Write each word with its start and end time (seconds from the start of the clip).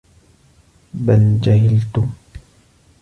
بَلْ 0.93 1.37
جَهِلْتُ 1.41 2.05